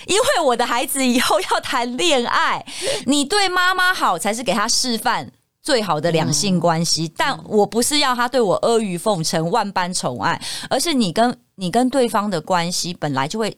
[0.08, 2.66] 因为我的孩子以后要谈恋爱，
[3.06, 7.06] 你对妈妈好才是给他示范最好的两性关系。
[7.06, 13.56] 嗯、但我不是要他对我阿谀奉承、万般宠爱，而是你跟你跟对方的关系本来就会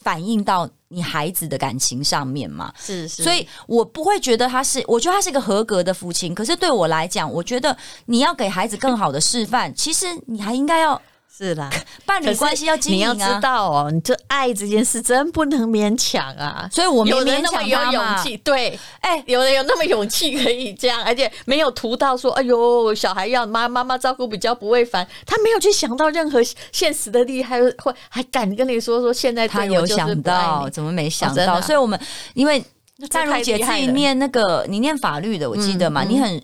[0.00, 2.72] 反映到你孩子的感情上面嘛。
[2.78, 6.34] 是是，所以我不会觉得他是，我觉得他是一个合格的父亲。
[6.34, 11.00] 可是对我来讲，我觉得你要给孩子更好的示范，其实你还应该要。
[11.38, 11.70] 是啦，
[12.04, 13.12] 伴侣关系要经营啊！
[13.12, 16.68] 你要知道哦，你这爱这件事真不能勉强啊。
[16.72, 17.34] 所以我们勉强。
[17.36, 25.06] 有那么有勇气，对，哎、欸，有人有那么勇气可以这样，而且没有图到说，哎呦，小孩要妈妈妈照顾比较不会烦。
[25.24, 26.40] 他没有去想到任何
[26.72, 31.54] 现实的利害，会还敢跟你说说现在他有想到，怎么没想到？
[31.54, 31.96] 哦啊、所以我们
[32.34, 32.60] 因为
[33.10, 36.42] 淡如姐自己念那个，你念法律的，我记得嘛，嗯嗯、你很。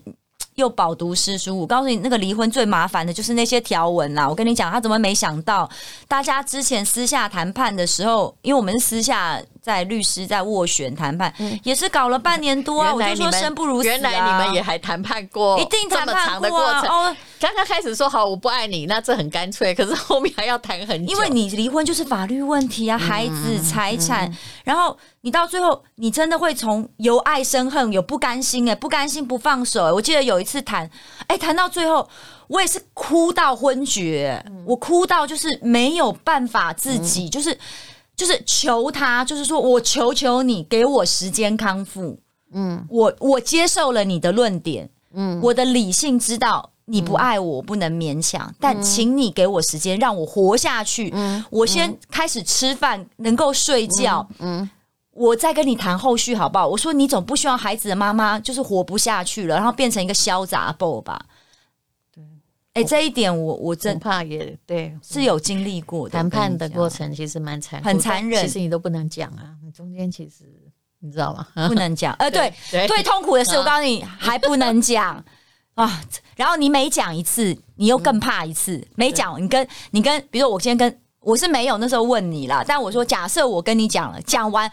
[0.55, 4.27] 又饱读诗书，我告诉你，那个离婚最麻烦的就是那些条文啦。
[4.27, 5.69] 我跟你讲，他怎么没想到？
[6.07, 12.93] 大家之前私下谈判的时候，因为我们私下在律师在斡旋谈判，嗯、也是搞了半年多啊。
[12.93, 13.91] 我就说生不如死啊。
[13.91, 16.81] 原来你们也还谈判过，一定谈判过啊。
[16.87, 21.11] 哦，刚刚开始说好我不爱你，那这很干脆，可是后面还要谈很久。
[21.11, 24.31] 因为你离婚就是法律问题啊，孩子财产，
[24.63, 24.95] 然后。
[25.25, 29.85] 你到最后，你真的会从由爱生恨，有不甘心哎，不甘心不放手。
[29.85, 30.87] 我记得有一次谈，
[31.25, 32.07] 哎，谈到最后，
[32.47, 37.57] 我也是哭到昏厥，嗯、我哭到就是没有办法自己，嗯、就是
[38.15, 42.19] 就是求他，就是说我求求你给我时间康复。
[42.53, 51.09] 嗯，我我接受了你的论点，嗯，我的理性知道你不爱我，我不能勉强，嗯、但请你给我时间让我活下去。
[51.13, 54.27] 嗯，我先开始吃饭，能够睡觉。
[54.39, 54.61] 嗯。
[54.61, 54.69] 嗯
[55.15, 56.67] 我再跟你谈后续好不好？
[56.67, 61.17] 我说你总不希望孩子的妈妈就是活不下去了，然后变成一个潇洒 boy 吧？
[62.75, 68.45] 对，哎、欸，这一点我我真怕也对，是有经历过的谈判的过程，其实蛮残很残忍。
[68.45, 70.43] 其实你都不能讲啊，你中间其实
[70.99, 71.47] 你知道吗？
[71.69, 72.13] 不能讲。
[72.19, 75.23] 呃，对对，对，痛苦的事我告诉你还不能讲
[75.75, 76.03] 啊。
[76.35, 78.75] 然后你每讲一次，你又更怕一次。
[78.75, 84.69] 嗯、每讲你跟你跟，比如说我先跟我是没有那时候问你啦，但我说假设我跟你讲了，讲完。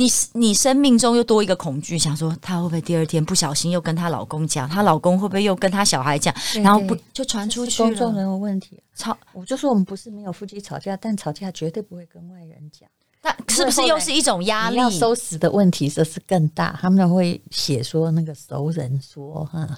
[0.00, 7.88] 你你生命中又多一个恐惧，想说她会不会第二天不小心又跟她老公讲，她老公会不会又跟她小孩讲，然后不就传出去了？
[7.90, 12.88] 公众人物问题，吵，我就说我们不是没有夫妻吵架，但吵架绝对不会跟外人讲。
[13.22, 14.76] 那是不是又是一种压力？
[14.76, 19.68] 要收拾的问题这是更大，他们会写说那个熟人说哈，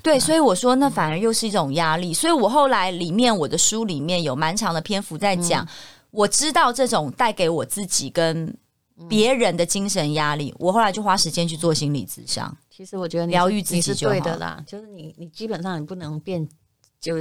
[0.00, 2.14] 对，所以我说那反而又是一种压力。
[2.14, 5.68] 所以我后来里面我的书里面有蛮长的篇幅在讲，嗯、
[6.12, 8.56] 我知道这种带给我自己跟。
[9.08, 12.56] 别人的精神压力，我后来就花时间去做心理咨商。
[12.70, 16.48] 其实我觉得疗愈自己是对的啦，就是你你基本上你不能变
[17.00, 17.16] 就。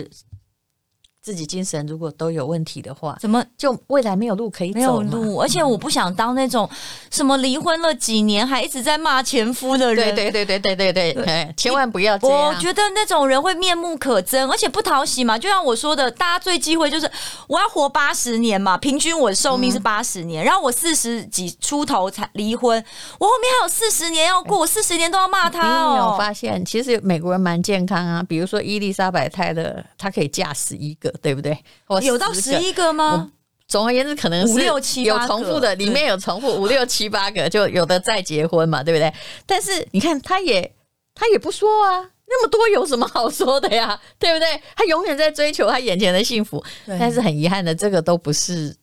[1.22, 4.80] 自己精神如果都有问题的话，怎么就未来没有路可以走？
[4.80, 6.68] 没有路，而且我不想当那种
[7.12, 10.16] 什么离婚了几年还一直在骂前夫的人。
[10.16, 12.48] 对对对对对对对，千万不要这样。
[12.48, 15.38] 我觉得那种人会面目可憎，而且不讨喜嘛。
[15.38, 17.10] 就像我说的，大家最忌讳就是
[17.48, 22.84] 我要活八十年嘛，平均我的寿命是八十年，嗯、然后我四十几出头才离婚，
[23.20, 25.92] 我后面还有四十年要过，我四十年都要骂他哦。
[25.92, 31.11] 你有发现，其实美国人蛮健康啊，比如说伊丽莎白泰勒，她可以嫁十一个。
[31.22, 31.58] 对不对？
[32.02, 33.32] 有到十一个吗？
[33.68, 39.14] 总而言之，可能是五六七有重复的，里面有重复 五六七八个，就有的再结婚嘛，对不对？
[39.46, 40.74] 但是你看，他也
[41.16, 44.00] 他也不说啊，那么多有什么好说的呀？
[44.20, 44.62] 对不对？
[44.76, 48.76] 他永远在追求他眼前的幸福，但是很遗憾的，这个都不是。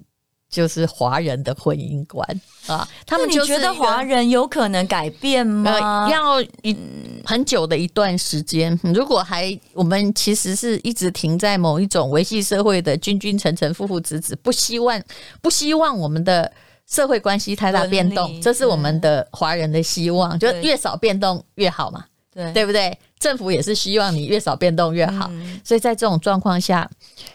[0.50, 2.26] 就是华人的婚姻观
[2.66, 6.08] 啊，他们就觉得华人有可能改变吗？
[6.10, 6.74] 要一
[7.22, 8.78] 很久的一段时间。
[8.82, 14.98] 如果还我们其实是一直停在某一种维系社会的君君臣臣、父父子子，不希望
[15.42, 16.50] 不希望我们的
[16.86, 22.98] 社会关系太大变动，这是我们的华人的希望，就越少变动越好嘛，对对不对？
[23.18, 25.30] 政府也是希望你越少变动越好，
[25.62, 26.88] 所以在这种状况下，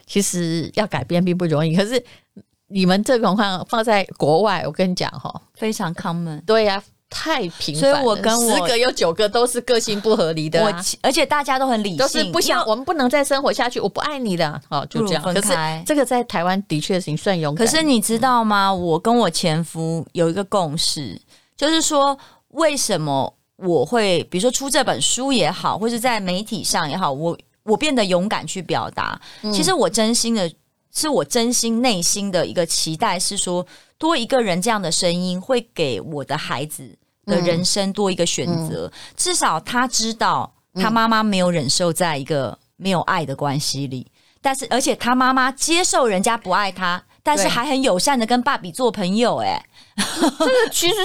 [0.08, 1.76] 其实要改变并不容易。
[1.76, 2.04] 可是。
[2.74, 6.44] 你们这种话放在国外，我跟你讲哈，非常 common。
[6.44, 7.76] 对呀、啊，太平。
[7.76, 15.42] 所以我跟我十个有九个都是个性不合理的、啊，我而且大家都很理性，都是不想我们不能再生活下去，我不爱你的，哦，就这样分开。
[15.42, 17.64] 可是这个在台湾的确是算勇敢。
[17.64, 18.74] 可是你知道吗？
[18.74, 21.22] 我跟我前夫有一个共识，
[21.56, 27.38] 就是说为什么我会，比如说出这本书也好，或者在媒体上也好，我。
[27.66, 29.18] 我变得勇敢去表达。
[29.42, 30.52] 嗯、其实我真心的，
[30.94, 33.66] 是我真心内心的一个期待，是说
[33.98, 38.86] 多一个人这样的声音，会给我的孩子的人生多一个选择。
[38.86, 49.48] 嗯、至少他知道，他妈妈没有忍受在一个没有爱的关系里，但是而且他妈妈接受人家不爱他，但是还很友善的跟爸比做朋友、欸。
[49.48, 49.66] 哎，
[50.40, 50.96] 这个其实。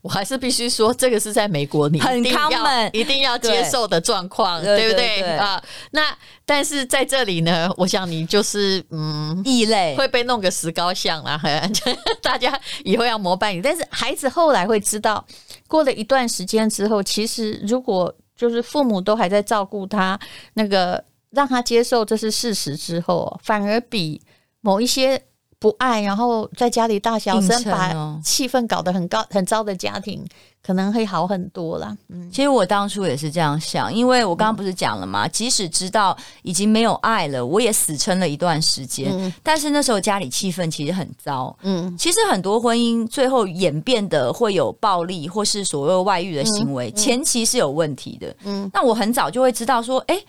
[0.00, 5.62] 我还是必须说，这个是在美国，你很 common，一定要接受的状况，对，对不对啊？
[5.92, 11.40] 那但是在这里呢，我想你就是嗯异类，会被弄个石膏像啦，
[12.22, 13.62] 大家以后要膜拜你。
[13.62, 15.24] 但是孩子后来会知道，
[15.68, 20.18] 过了一段时间之后，其实如果就是父母都还在照顾他，
[20.54, 24.20] 那个让他接受这是事实之后，反而比
[24.60, 25.22] 某一些。
[25.62, 30.26] 不爱，然后在家里大小声，把气氛搞得很高很糟的家庭，
[30.60, 31.96] 可能会好很多啦。
[32.08, 35.24] 嗯，其实我当初也是这样想，因为我刚刚不是讲了嘛？
[35.24, 39.12] 嗯、即使知道已经没有爱了，我也死撑了一段时间。
[39.12, 41.56] 嗯、但是那时候家里气氛其实很糟。
[41.62, 48.34] 嗯，其实很多婚姻最后演变的会有暴力或是所谓外遇的行为，嗯嗯、前期是有问题的。
[48.42, 50.20] 嗯，那我很早就会知道说，哎。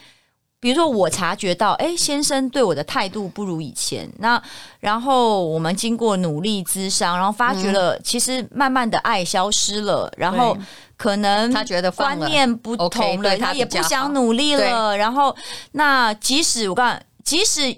[0.64, 4.10] 比如说，我察觉到，哎，先生对我的态度不如以前。
[4.20, 4.42] 那
[4.80, 10.06] 然后我们经过努力咨商，然后发觉了，其实慢慢的爱消失了。
[10.06, 10.58] 嗯、然后
[10.96, 14.96] 可能他觉得观念不同了，他也不想努力了。
[14.96, 15.36] 然后
[15.74, 17.78] 那即使我告诉你，即使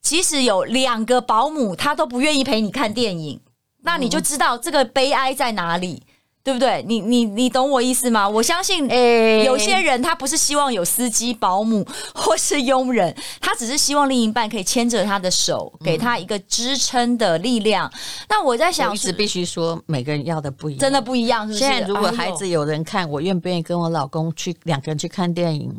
[0.00, 3.40] 即使有两个保姆，他都不愿意陪你看电影，
[3.82, 6.04] 那你就知道这个悲哀在哪里。
[6.44, 6.84] 对不对？
[6.86, 8.28] 你你你懂我意思吗？
[8.28, 11.82] 我相信，诶，有些人他不是希望有司机、保姆
[12.14, 17.88] 或是佣人，他只是希望另一半可以牵着他的手，给他一个支撑的力量。
[17.88, 21.64] 嗯、那我在想，我一直必须说，每个人要的不一样，真的不一样是不是？
[21.64, 25.72] 现在如果孩子有人看，我愿不愿意跟我老公去两个人去看电影？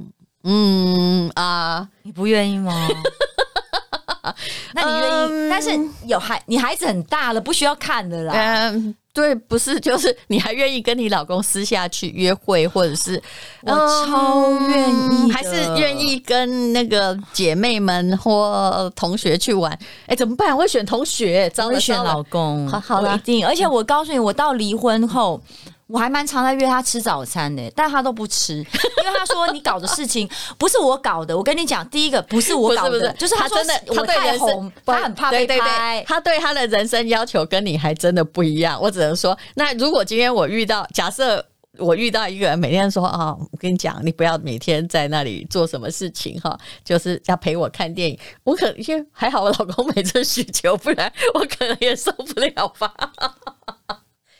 [0.45, 2.73] 嗯啊，你不愿意吗？
[4.76, 5.32] 那你愿意？
[5.32, 5.70] 嗯、但是
[6.06, 8.34] 有孩，你孩子很大了，不需要看的啦。
[8.36, 13.22] 嗯对，不是，就是你还愿意跟你老公私下去约会，或者是
[13.62, 19.72] 我超愿意、嗯，还是愿意跟那个姐妹们或同学去玩？
[20.08, 20.54] 哎，怎么办？
[20.54, 23.48] 我会选同学，我会选老公，好，好了，一定。
[23.48, 25.42] 而且我告诉你，我到离婚后。
[25.88, 31.38] 我还蛮常在约他吃早餐的，但他都不吃， 因为他说你搞的事情不是我搞的。
[31.38, 38.82] 我跟你讲，第一个不是我搞的，不是不是就是他真的他对人生他很怕被拍，他对他的人生要求跟你还真的不一样。
[38.82, 41.45] 我只能说，那如果今天我遇到，假设
[41.78, 48.17] 我遇到一个人每天说啊，我跟你讲，你不要每天在那里做什么事情哈， 就是要陪我看电影。
[48.43, 52.91] 我可能因为还好，我老公每次需求，不然我可能也受不了吧。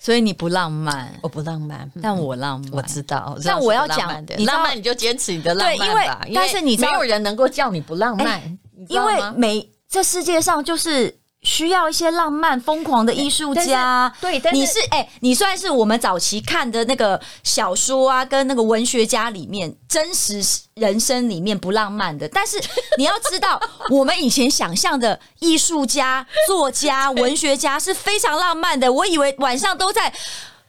[0.05, 2.73] 所以你不浪漫，我不浪漫，但我浪漫。
[2.73, 6.21] 我知道，但我要讲，你浪漫你就坚持你的浪漫吧。
[6.31, 8.39] 但是你没有人能够叫你不浪漫，
[8.87, 11.17] 因为每这世界上就是。
[11.45, 14.13] 需要一些浪漫、疯狂的艺术家。
[14.19, 22.27] 对，但是你是哎、欸，你算是我们早期看的那个小说啊，跟那个文学家里面真实人生里面不浪漫的。
[22.27, 22.60] 但是
[22.97, 28.91] 你要知道，我们以前想象的艺术家、作家、文学家是非常浪漫的。
[28.91, 30.12] 我以为晚上都在。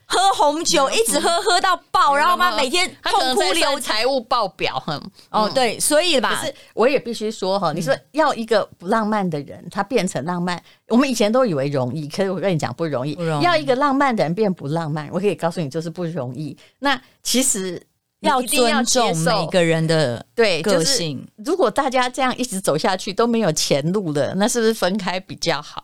[0.07, 16.57] 喝红酒，一直喝喝到爆，然后嘛，每天痛哭流财务报表，哼，哦，对，所以吧，可是我也必须说哈，你说要一个不浪漫的人，他变成浪漫，我们以前都以为容易，可是我跟你讲不容易，要一个浪漫的人变不浪漫，我可以告诉你就是不容易。
[16.79, 17.81] 那其实
[18.21, 21.27] 要尊重每个人的对个性。
[21.35, 25.83] 如果大家这样一直走下去都没有前路了，那是不是分开比较好？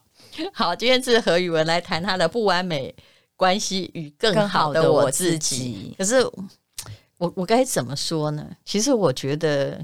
[0.54, 2.96] 好，今天是何宇文来谈他的不完美
[3.44, 6.24] 关系与更好的我自己，可是
[7.18, 8.48] 我我该怎么说呢？
[8.64, 9.78] 其实我觉得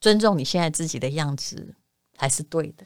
[0.00, 1.74] 尊重你现在自己的样子
[2.16, 2.84] 还是对的。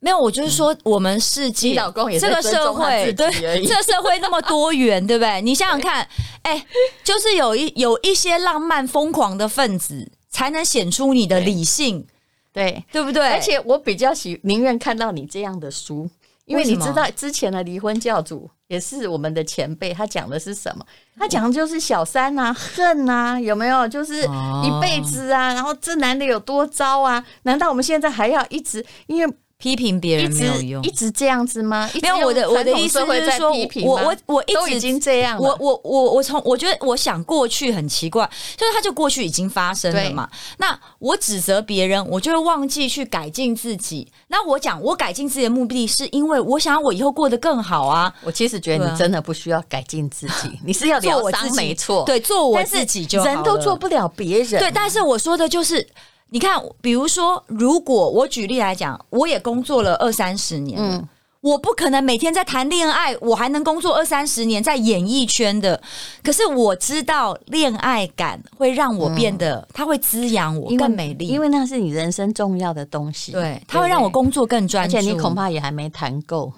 [0.00, 3.32] 没有，我就是说，我们世界，你老公也这个社会，对，
[3.64, 5.40] 这个社会那么多元，对不对？
[5.40, 6.06] 你想想看，
[6.42, 6.66] 哎，
[7.02, 12.06] 就是有一有一些浪漫疯狂的分子，才能显出你的理性，
[12.52, 13.30] 对对不对？
[13.30, 16.06] 而且我比较喜宁愿看到你这样的书，
[16.44, 18.50] 因为你知道之前的离婚教主。
[18.68, 20.84] 也是我们的前辈，他讲的是什么？
[21.18, 23.86] 他讲的就是小三啊，恨啊，有没有？
[23.88, 27.24] 就是一辈子啊，然后这男的有多糟啊？
[27.42, 29.34] 难道我们现在还要一直因为？
[29.64, 31.88] 批评别人没有用，一直这样子吗？
[32.02, 33.50] 没有，我的我的意思是说，
[33.82, 35.42] 我我我一直已经这样了。
[35.42, 40.28] 我我我我从我觉得，我想过去很奇怪，就是他就过去已经发生了嘛。
[40.58, 44.06] 那我指责别人，我就会忘记去改进自己。
[44.28, 48.12] 那我讲，我改进自己的目的是因为我想要我以后过得更好啊。
[48.22, 53.24] 我其实觉得你真的不需要改进自己， 你是要疗伤，没错，对，做我自己就好。
[53.24, 54.70] 人都做不了别人，对。
[54.70, 55.88] 但是我说的就是。
[56.34, 61.08] 你看，比如说，如果我举例来讲，我也工作了二三十年，嗯，
[61.40, 65.80] 我不可能每天在谈恋爱，我还能工作二三十年在演艺圈的。
[66.24, 73.30] 可是我知道，恋爱感会让我变得，嗯、它会滋养我更美丽，因为那是你人生重要的东西。
[73.30, 74.96] 对，它会让我工作更专注。
[74.96, 76.52] 而且你恐怕也还没谈够。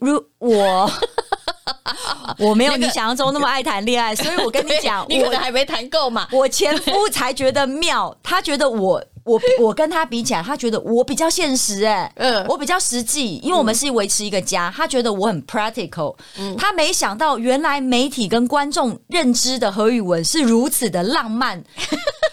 [0.00, 0.90] 如我。
[2.38, 6.28] 我没有你想象中那么爱谈恋爱， 所以我跟你讲，你可能还没谈够嘛。
[6.32, 16.14] 我前夫才觉得妙，他觉得我我我跟他比起来，他觉得我比较现实，哎，嗯，我比较实际，因为我们是维持一个家，他觉得我很 practical，
[16.58, 21.62] 他没想到原来媒体跟观众认知的何宇文是如此的浪漫。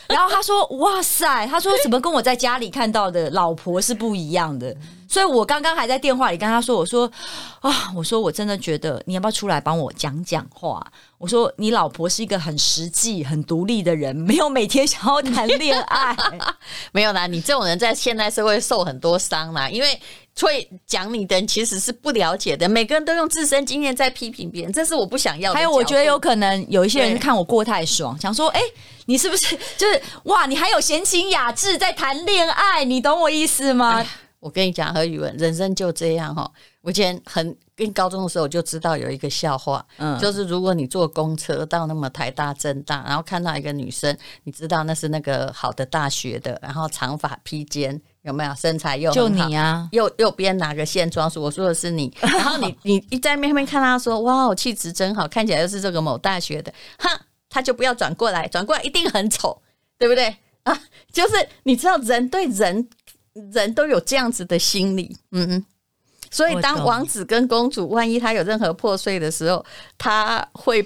[0.08, 4.76] 然后他说：“哇塞，他说怎么跟我在家里看到的老婆是不一样的？
[5.12, 7.12] 所以我刚刚还在电话里跟他说，我说
[7.60, 10.82] 啊，我说我真的觉得你要不要出来帮我讲讲话？
[11.18, 16.16] 我说你老婆是一个很实际、很独立的人，没有每天想要谈恋爱，
[16.94, 17.28] 没有啦。
[17.28, 20.00] 你这种人在现代社会受很多伤啦，因为。”
[20.40, 25.60] 会讲你的人其实是不了解的，每个人都用自身经验在批评别人，这是我不想要的。
[25.60, 28.74] 还有，我觉得有可能有一些人看我过太爽，想说：“哎、欸，
[29.06, 30.46] 你是不是就是哇？
[30.46, 32.86] 你还有闲情雅致在谈恋爱？
[32.86, 34.04] 你懂我意思吗？”
[34.42, 36.52] 哎、我跟你讲，何宇文，人生就这样哈。
[36.82, 48.02] 我以前很跟高中的时候我就知道有一个笑话，嗯，就是如果你坐公车到那么台大、政大，然后看到一个女生，你知道那是那个好的大学的，然后长发披肩。
[48.24, 49.90] 有没有身材又就你啊？
[49.92, 51.42] 右右边哪个线装束？
[51.42, 52.14] 我说的是你。
[52.22, 57.10] 然后你你一在面面看她说，哇，气质真好，看起来又是这个某大学的，哼，
[57.50, 59.60] 他就不要转过来，转过来一定很丑，
[59.98, 60.82] 对不对啊？
[61.12, 61.34] 就是
[61.64, 62.88] 你知道人对人
[63.54, 65.66] 人都有这样子的心理，嗯嗯。
[66.30, 69.66] 所以当王子跟公主万一他有任何破碎的时候，
[69.98, 70.86] 他会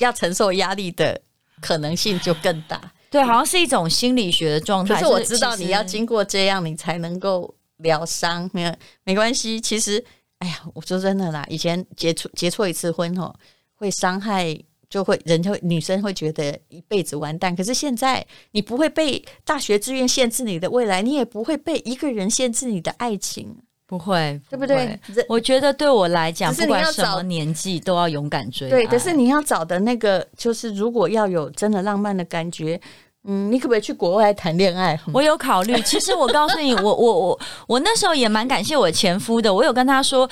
[0.00, 1.18] 要承受压力的
[1.62, 2.78] 可能性就更大。
[3.10, 4.94] 对，好像是一种心理学的状态。
[4.94, 8.48] 可是我知道你要经过这样，你才能够疗伤。
[8.52, 8.74] 没有
[9.04, 10.02] 没关系，其实，
[10.38, 13.34] 哎呀，我说真的啦，以前结错结错一次婚哦，
[13.76, 14.58] 会伤害，
[14.92, 17.56] 就会人就会女生会觉得一辈子完蛋。
[17.56, 23.56] 可是现在，你不会被大学志愿限制你的未来，你也不会被一个人限制你的爱情。
[23.86, 25.00] 不会，对不对？
[25.30, 28.68] 我觉得对我来讲，不管什么年纪都要勇敢追。
[28.68, 32.78] 对，可是你要找的那个，就是如果要有真的浪漫的感觉，
[33.24, 34.98] 嗯，你可不可以去国外谈恋爱？
[35.14, 35.80] 我有考虑。
[35.82, 39.54] 其实我告诉你，我 我我我那时候也蛮感谢我前夫的。
[39.54, 40.28] 我有跟他说，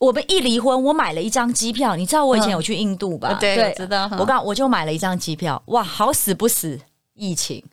[0.00, 1.96] 我们一离婚，我买了一张机票。
[1.96, 3.28] 你知道我以前有去印度吧？
[3.32, 4.10] 嗯、对，对知道。
[4.18, 5.62] 我刚我就买了一张机票。
[5.66, 6.80] 哇，好死不死，
[7.14, 7.64] 疫情。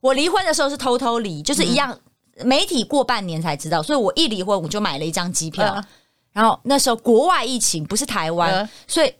[0.00, 1.92] 我离婚的时候是偷偷离，就是一样。
[1.92, 2.00] 嗯
[2.44, 5.84] 媒体过半年才知道，所以我一离婚我就买了一张机票，呃、
[6.32, 9.14] 然后那时候国外疫情不是台湾，呃、所以。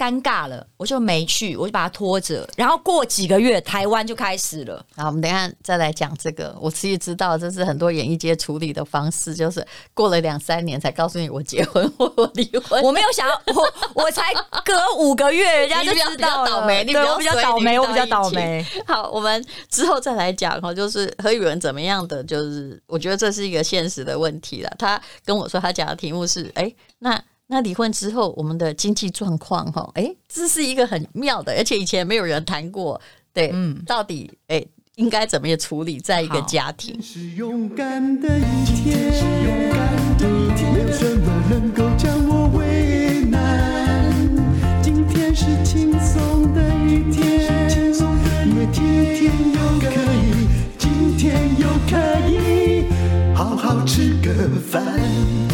[0.00, 2.48] 尴尬了，我就没去，我就把它拖着。
[2.56, 4.82] 然后过几个月，台湾就开始了。
[4.96, 6.56] 好，我们等一下再来讲这个。
[6.58, 12.82] 我自己知道，这是很多演艺界处理的方式，就是过了两三年才告诉你我结婚或我离婚。
[12.82, 14.32] 我没有想要，我我才
[14.64, 16.50] 隔五个月，人家就知道了。
[16.50, 18.64] 倒霉，你比较我比较倒霉，我比较倒霉。
[18.88, 24.72] 好，我们之后再来讲哈，就是何宇文怎么样的，就是我觉得这是一个现实的问题了。
[24.78, 27.22] 他跟我说，他讲的题目是，哎，那。
[27.52, 33.00] 那离婚之后，我们的经济状况哈，哎，这是一个很妙的，而且以前没有人谈过，
[33.32, 36.96] 对，嗯，到底哎应该怎么样处理在一个家庭？
[37.00, 38.96] 今天是勇敢的一天，
[40.72, 44.12] 没有什么能够将我为难。
[44.80, 47.18] 今天是轻松的一天，
[48.46, 50.46] 因为今天又可以，
[50.78, 51.98] 今天又可
[52.30, 52.84] 以
[53.34, 55.49] 好好吃个饭。